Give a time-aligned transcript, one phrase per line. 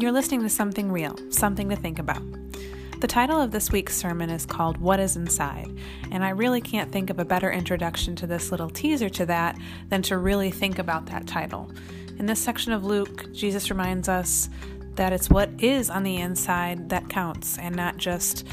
[0.00, 2.22] You're listening to Something Real, Something to Think About.
[3.02, 5.68] The title of this week's sermon is called What is Inside,
[6.10, 9.58] and I really can't think of a better introduction to this little teaser to that
[9.90, 11.70] than to really think about that title.
[12.18, 14.48] In this section of Luke, Jesus reminds us
[14.94, 18.48] that it's what is on the inside that counts and not just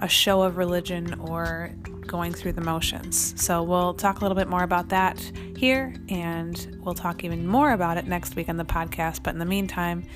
[0.00, 1.70] a show of religion or
[2.06, 3.40] going through the motions.
[3.40, 5.20] So we'll talk a little bit more about that
[5.56, 9.22] here, and we'll talk even more about it next week on the podcast.
[9.22, 10.06] But in the meantime,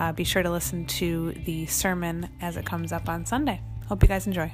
[0.00, 3.60] uh, be sure to listen to the sermon as it comes up on Sunday.
[3.88, 4.52] Hope you guys enjoy.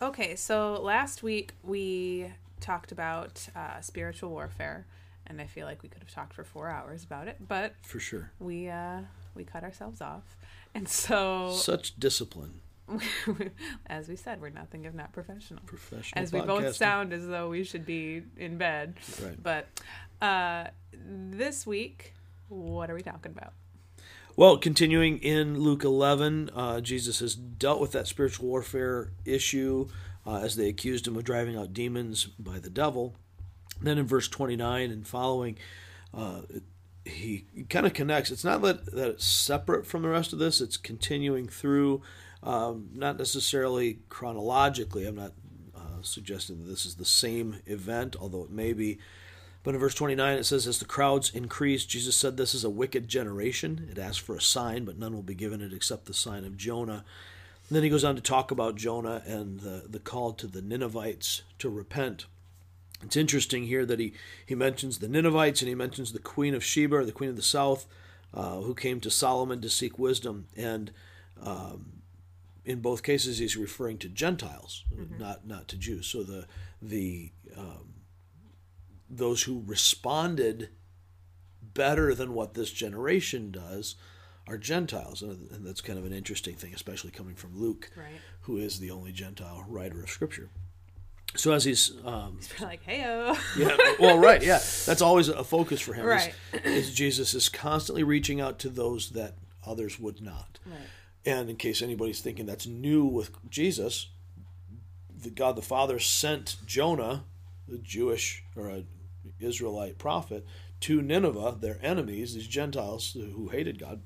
[0.00, 4.86] Okay, so last week we talked about uh, spiritual warfare,
[5.26, 8.00] and I feel like we could have talked for four hours about it, but for
[8.00, 9.00] sure we uh,
[9.34, 10.36] we cut ourselves off,
[10.74, 12.60] and so such discipline.
[13.86, 15.62] as we said, we're nothing if not professional.
[15.64, 16.22] Professional.
[16.22, 18.94] As we both sound as though we should be in bed.
[19.22, 19.42] Right.
[19.42, 19.68] But
[20.20, 22.12] uh, this week,
[22.48, 23.54] what are we talking about?
[24.36, 29.88] Well, continuing in Luke 11, uh, Jesus has dealt with that spiritual warfare issue
[30.26, 33.14] uh, as they accused him of driving out demons by the devil.
[33.80, 35.58] Then in verse 29 and following,
[36.12, 36.42] uh,
[37.04, 38.30] he kind of connects.
[38.30, 42.02] It's not that, that it's separate from the rest of this, it's continuing through,
[42.42, 45.06] um, not necessarily chronologically.
[45.06, 45.32] I'm not
[45.76, 48.98] uh, suggesting that this is the same event, although it may be.
[49.62, 52.70] But in verse 29, it says, As the crowds increased, Jesus said, This is a
[52.70, 53.88] wicked generation.
[53.90, 56.58] It asks for a sign, but none will be given it except the sign of
[56.58, 57.04] Jonah.
[57.68, 60.60] And then he goes on to talk about Jonah and the, the call to the
[60.60, 62.26] Ninevites to repent.
[63.04, 64.12] It's interesting here that he,
[64.44, 67.36] he mentions the Ninevites and he mentions the queen of Sheba, or the queen of
[67.36, 67.86] the south,
[68.32, 70.46] uh, who came to Solomon to seek wisdom.
[70.56, 70.90] And
[71.40, 72.02] um,
[72.64, 75.18] in both cases, he's referring to Gentiles, mm-hmm.
[75.18, 76.06] not not to Jews.
[76.06, 76.46] So the
[76.80, 77.94] the um,
[79.08, 80.70] those who responded
[81.62, 83.96] better than what this generation does
[84.46, 88.20] are Gentiles, and that's kind of an interesting thing, especially coming from Luke, right.
[88.42, 90.50] who is the only Gentile writer of Scripture.
[91.36, 95.80] So as he's, um, he's like, "Heyo." yeah, well, right, yeah, that's always a focus
[95.80, 96.06] for him.
[96.06, 96.34] Right,
[96.64, 99.34] is, is Jesus is constantly reaching out to those that
[99.66, 100.58] others would not.
[100.64, 100.78] Right.
[101.26, 104.08] And in case anybody's thinking that's new with Jesus,
[105.22, 107.24] the God the Father sent Jonah,
[107.66, 108.84] the Jewish or a
[109.40, 110.46] Israelite prophet,
[110.80, 114.02] to Nineveh, their enemies, these Gentiles who hated God,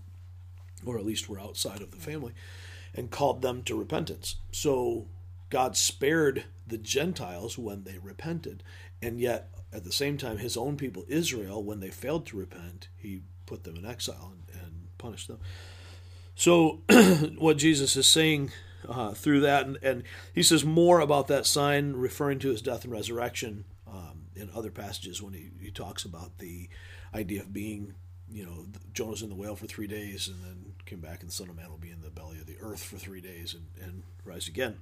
[0.86, 2.32] or at least were outside of the family,
[2.94, 4.36] and called them to repentance.
[4.52, 5.08] So
[5.50, 8.62] God spared the Gentiles when they repented,
[9.00, 12.88] and yet at the same time, his own people, Israel, when they failed to repent,
[12.96, 15.40] he put them in exile and, and punished them.
[16.34, 16.82] So,
[17.38, 18.52] what Jesus is saying
[18.88, 20.02] uh, through that, and, and,
[20.34, 24.70] he says more about that sign, referring to his death and resurrection um, in other
[24.70, 26.68] passages when he, he talks about the
[27.12, 27.94] idea of being,
[28.30, 31.34] you know, Jonah's in the whale for three days and then came back, and the
[31.34, 33.66] Son of Man will be in the belly of the earth for three days and,
[33.84, 34.78] and rise again.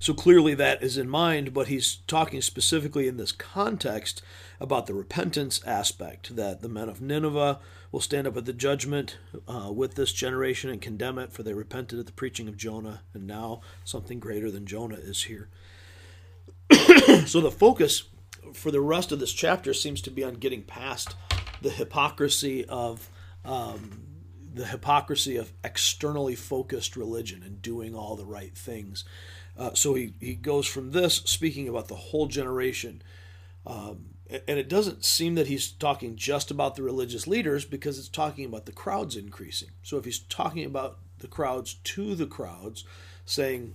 [0.00, 4.22] So clearly that is in mind, but he's talking specifically in this context
[4.58, 7.60] about the repentance aspect that the men of Nineveh
[7.92, 11.52] will stand up at the judgment uh, with this generation and condemn it, for they
[11.52, 15.50] repented at the preaching of Jonah, and now something greater than Jonah is here.
[17.26, 18.04] so the focus
[18.54, 21.14] for the rest of this chapter seems to be on getting past
[21.60, 23.10] the hypocrisy of
[23.44, 24.02] um,
[24.54, 29.04] the hypocrisy of externally focused religion and doing all the right things
[29.60, 33.02] uh, so he, he goes from this, speaking about the whole generation.
[33.66, 34.06] Um,
[34.48, 38.46] and it doesn't seem that he's talking just about the religious leaders because it's talking
[38.46, 39.68] about the crowds increasing.
[39.82, 42.84] So if he's talking about the crowds to the crowds,
[43.26, 43.74] saying,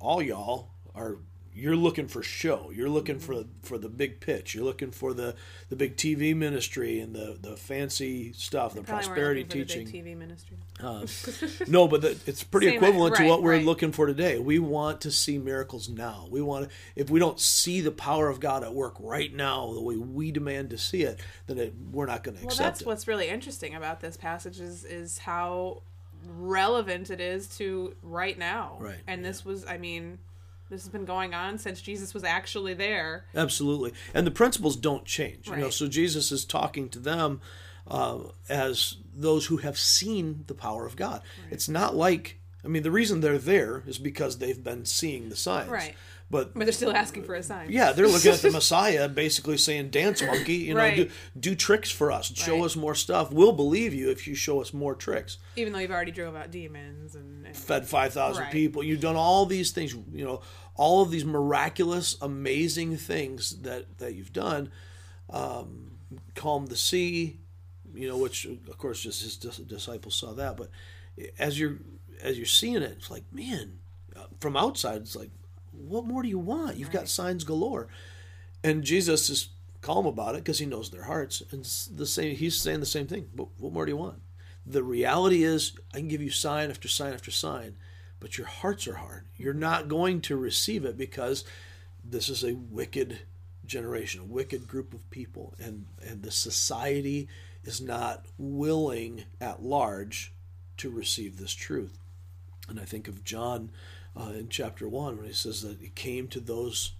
[0.00, 1.18] all y'all are
[1.54, 2.72] you're looking for show.
[2.74, 4.54] You're looking for for the big pitch.
[4.54, 5.36] You're looking for the
[5.68, 9.86] the big TV ministry and the the fancy stuff, the prosperity teaching.
[9.86, 10.56] The TV ministry.
[10.82, 11.06] Uh,
[11.68, 13.64] no, but the, it's pretty Same, equivalent right, to what we're right.
[13.64, 14.38] looking for today.
[14.38, 16.26] We want to see miracles now.
[16.28, 19.72] We want to, if we don't see the power of God at work right now,
[19.74, 22.60] the way we demand to see it, then it, we're not going to well, accept
[22.60, 22.62] it.
[22.62, 25.82] Well, that's what's really interesting about this passage is is how
[26.26, 28.78] relevant it is to right now.
[28.80, 28.98] Right.
[29.06, 30.18] And this was, I mean
[30.74, 33.24] this has been going on since Jesus was actually there.
[33.34, 33.92] Absolutely.
[34.12, 35.48] And the principles don't change.
[35.48, 35.58] Right.
[35.58, 37.40] You know, so Jesus is talking to them
[37.86, 38.18] uh,
[38.48, 41.22] as those who have seen the power of God.
[41.44, 41.52] Right.
[41.52, 45.36] It's not like I mean, the reason they're there is because they've been seeing the
[45.36, 45.68] signs.
[45.68, 45.94] Right.
[46.30, 47.70] But But they're still asking for a sign.
[47.70, 50.54] yeah, they're looking at the Messiah, basically saying, "Dance, monkey!
[50.54, 50.96] You know, Right.
[50.96, 52.32] do, do tricks for us.
[52.34, 52.64] Show Right.
[52.64, 53.30] us more stuff.
[53.30, 56.50] We'll believe you if you show us more tricks." Even though you've already drove out
[56.50, 58.52] demons and, and Fed five thousand Right.
[58.52, 58.82] people.
[58.82, 59.92] You've done all these things.
[59.94, 60.40] You know,
[60.74, 64.72] all of these miraculous, amazing things that that you've done.
[65.30, 65.98] Um,
[66.34, 67.38] calmed the sea.
[67.94, 70.56] You know, which of course just his disciples saw that.
[70.56, 70.70] But
[71.38, 71.78] as you're
[72.22, 73.78] as you're seeing it, it's like, man,
[74.16, 75.30] uh, from outside, it's like,
[75.76, 76.76] what more do you want?
[76.76, 77.88] You've got signs galore.
[78.62, 79.48] And Jesus is
[79.82, 81.42] calm about it because he knows their hearts.
[81.50, 81.64] And
[81.96, 83.28] the same, he's saying the same thing.
[83.34, 84.20] But what more do you want?
[84.66, 87.76] The reality is, I can give you sign after sign after sign,
[88.18, 89.26] but your hearts are hard.
[89.36, 91.44] You're not going to receive it because
[92.02, 93.20] this is a wicked
[93.66, 97.28] generation, a wicked group of people, and and the society
[97.64, 100.32] is not willing at large
[100.78, 101.98] to receive this truth.
[102.68, 103.70] And I think of John
[104.16, 106.92] uh, in chapter one when he says that he came to those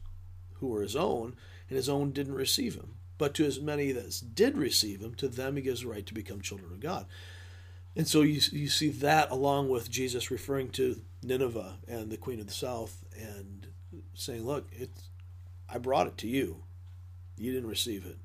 [0.54, 1.36] who were his own,
[1.68, 2.94] and his own didn't receive him.
[3.18, 6.14] But to as many that did receive him, to them he gives the right to
[6.14, 7.06] become children of God.
[7.96, 12.40] And so you, you see that along with Jesus referring to Nineveh and the queen
[12.40, 13.68] of the south and
[14.14, 15.08] saying, Look, it's,
[15.68, 16.64] I brought it to you.
[17.36, 18.18] You didn't receive it,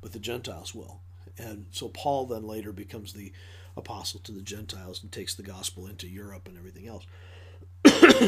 [0.00, 1.00] but the Gentiles will.
[1.38, 3.32] And so Paul then later becomes the
[3.76, 7.06] apostle to the Gentiles and takes the gospel into Europe and everything else.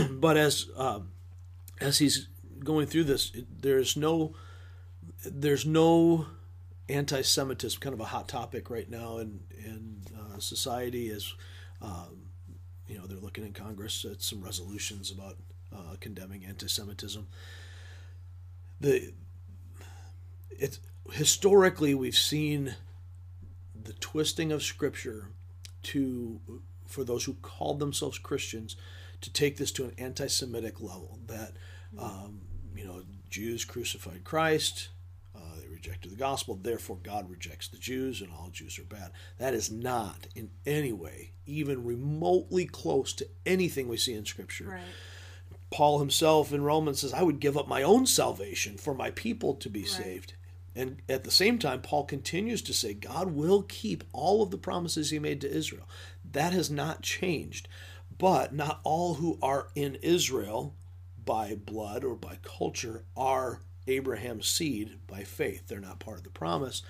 [0.11, 1.11] but as um,
[1.81, 2.29] as he's
[2.63, 4.35] going through this, there's no
[5.25, 6.27] there's no
[6.89, 11.11] anti-Semitism, kind of a hot topic right now in in uh, society.
[11.11, 11.33] As
[11.81, 12.31] um,
[12.89, 15.37] you know, they're looking in Congress at some resolutions about
[15.73, 17.27] uh, condemning anti-Semitism.
[18.81, 19.13] The
[20.51, 20.81] it's
[21.13, 22.75] historically we've seen
[23.81, 25.31] the twisting of Scripture
[25.83, 26.41] to
[26.87, 28.77] for those who called themselves Christians
[29.25, 31.19] to take this to an anti-Semitic level.
[31.27, 31.53] That
[31.99, 32.41] um,
[32.77, 34.89] you know, Jews crucified Christ.
[35.35, 36.55] Uh, they rejected the gospel.
[36.55, 39.11] Therefore, God rejects the Jews, and all Jews are bad.
[39.39, 44.65] That is not in any way even remotely close to anything we see in Scripture.
[44.69, 44.81] right.
[45.71, 49.55] Paul himself in Romans says, I would give up my own salvation for my people
[49.57, 49.89] to be Right.
[49.89, 50.35] saved.
[50.77, 54.59] And at the same time, Paul continues to say, God will keep all of the
[54.59, 55.89] promises he made to Israel.
[56.33, 57.69] That has not changed.
[58.19, 60.75] But not all who are in Israel
[61.25, 65.67] by blood or by culture are Abraham's seed by faith.
[65.67, 66.83] They're not part of the promise.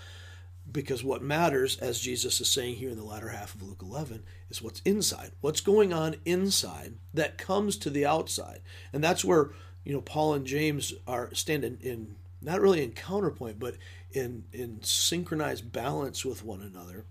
[0.70, 4.22] Because what matters, as Jesus is saying here in the latter half of Luke 11,
[4.48, 5.32] is what's inside.
[5.40, 8.60] What's going on inside that comes to the outside.
[8.92, 9.50] And that's where,
[9.84, 13.74] you know, Paul and James are standing in, not really in counterpoint, but
[14.12, 17.04] in, in synchronized balance with one another.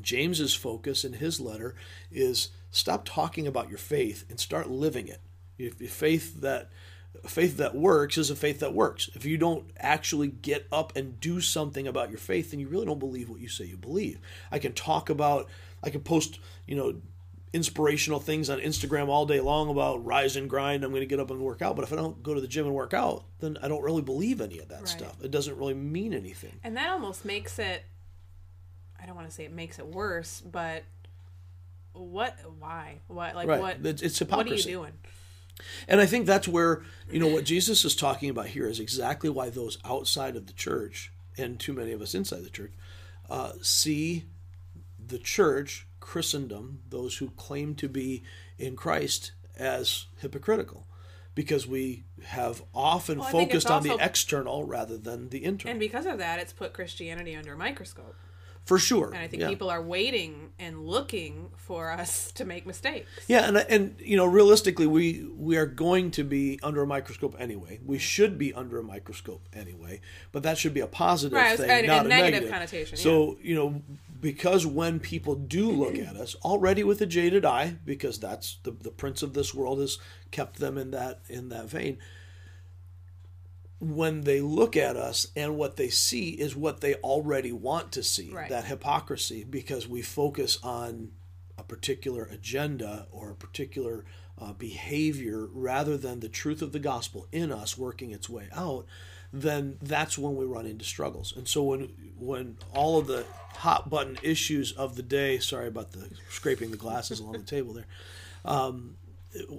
[0.00, 1.74] James's focus in his letter
[2.10, 5.20] is stop talking about your faith and start living it.
[5.58, 6.70] If, if faith that
[7.24, 9.08] faith that works is a faith that works.
[9.14, 12.86] If you don't actually get up and do something about your faith, then you really
[12.86, 14.20] don't believe what you say you believe.
[14.52, 15.48] I can talk about,
[15.82, 16.96] I can post, you know,
[17.52, 20.84] inspirational things on Instagram all day long about rise and grind.
[20.84, 21.74] I'm going to get up and work out.
[21.74, 24.02] But if I don't go to the gym and work out, then I don't really
[24.02, 24.88] believe any of that Right.
[24.88, 25.16] stuff.
[25.22, 26.60] It doesn't really mean anything.
[26.62, 27.84] And that almost makes it
[29.00, 30.84] I don't want to say it makes it worse, but
[31.92, 33.00] what why?
[33.08, 33.60] What like Right.
[33.60, 34.92] what It's- it's what are you doing?
[35.88, 39.30] And I think that's where, you know, what Jesus is talking about here is exactly
[39.30, 42.72] why those outside of the church and too many of us inside the church
[43.30, 44.24] uh, see
[44.98, 48.22] the church, Christendom, those who claim to be
[48.58, 50.86] in Christ, as hypocritical.
[51.34, 55.44] Because we have often Well, I think it's focused on the external rather than the
[55.44, 55.70] internal.
[55.72, 58.14] And because of that, it's put Christianity under a microscope.
[58.66, 59.06] For sure.
[59.06, 59.48] And I think yeah.
[59.48, 63.08] people are waiting and looking for us to make mistakes.
[63.28, 67.36] Yeah, and and you know, realistically, we we are going to be under a microscope
[67.38, 67.78] anyway.
[67.86, 70.00] We should be under a microscope anyway,
[70.32, 73.38] but that should be a positive Right, thing, a- not a negative negative connotation, So
[73.40, 73.82] you know,
[74.20, 78.72] because when people do look at us already with a jaded eye, because that's the
[78.72, 79.98] the prince of this world has
[80.32, 81.98] kept them in that in that vein.
[83.78, 88.02] When they look at us and what they see is what they already want to
[88.02, 88.48] see, Right.
[88.48, 91.12] that hypocrisy, because we focus on
[91.58, 94.04] a particular agenda or a particular
[94.38, 98.86] uh, behavior rather than the truth of the gospel in us working its way out,
[99.32, 101.34] then that's when we run into struggles.
[101.36, 103.24] And so when when all of the
[103.56, 107.74] hot button issues of the day, sorry about the scraping the glasses along the table
[107.74, 107.86] there,
[108.44, 108.96] um,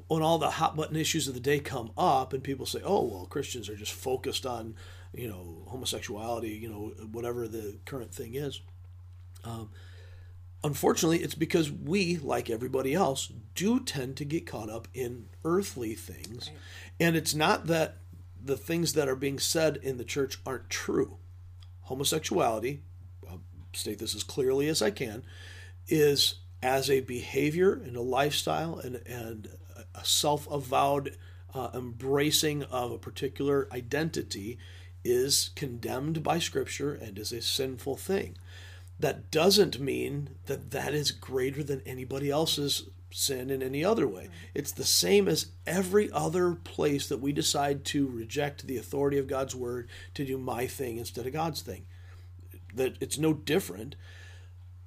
[0.08, 3.06] when all the hot button issues of the day come up and people say, "Oh,
[3.06, 4.76] well, Christians are just focused on,
[5.14, 8.62] you know, homosexuality, you know, whatever the current thing is."
[9.44, 9.70] Um,
[10.64, 15.94] unfortunately, it's because we, like everybody else, do tend to get caught up in earthly
[15.94, 16.50] things.
[16.50, 16.60] Right.
[17.00, 17.98] And it's not that
[18.44, 21.18] the things that are being said in the church aren't true.
[21.82, 22.82] Homosexuality,
[23.30, 23.42] I'll
[23.74, 25.24] state this as clearly as I can,
[25.88, 29.50] is as a behavior and a lifestyle and, and
[29.96, 31.18] a self avowed
[31.54, 34.58] uh, embracing of a particular identity
[35.04, 38.38] is condemned by Scripture and is a sinful thing.
[39.00, 44.30] That doesn't mean that that is greater than anybody else's sin in any other way.
[44.54, 49.28] It's the same as every other place that we decide to reject the authority of
[49.28, 51.86] God's word to do my thing instead of God's thing.
[52.74, 53.96] That it's no different.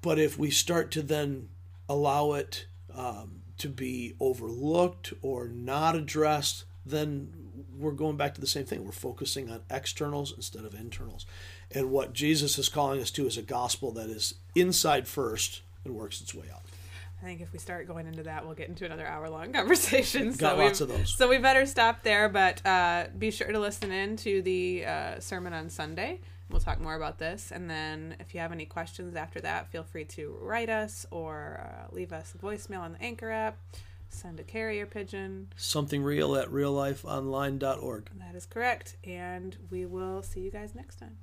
[0.02, 1.48] But if we start to then
[1.88, 7.32] allow it um, to be overlooked or not addressed, then
[7.78, 8.84] we're going back to the same thing.
[8.84, 11.26] We're focusing on externals instead of internals.
[11.70, 15.94] And what Jesus is calling us to is a gospel that is inside first and
[15.94, 16.62] works its way out.
[17.22, 20.32] I think if we start going into that, we'll get into another hour long conversation.
[20.32, 21.16] Got so lots of those.
[21.16, 25.20] So we better stop there, but uh, be sure to listen in to the uh,
[25.20, 26.20] sermon on Sunday.
[26.50, 27.52] We'll talk more about this.
[27.52, 31.64] And then if you have any questions after that, feel free to write us or
[31.64, 33.56] uh, leave us a voicemail on the Anchor app,
[34.08, 35.48] send a carrier pigeon.
[35.56, 38.10] Something real at reallifeonline.org.
[38.18, 38.96] That is correct.
[39.04, 41.16] And we will see you guys next time.